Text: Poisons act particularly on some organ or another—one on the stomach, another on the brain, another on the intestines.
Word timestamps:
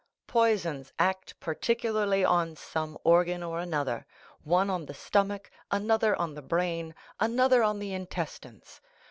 Poisons 0.25 0.91
act 0.97 1.39
particularly 1.39 2.25
on 2.25 2.55
some 2.55 2.97
organ 3.03 3.43
or 3.43 3.59
another—one 3.59 4.67
on 4.67 4.87
the 4.87 4.95
stomach, 4.95 5.51
another 5.69 6.15
on 6.15 6.33
the 6.33 6.41
brain, 6.41 6.95
another 7.19 7.61
on 7.61 7.77
the 7.77 7.93
intestines. 7.93 8.81